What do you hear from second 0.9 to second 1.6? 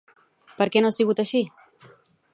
ha sigut així?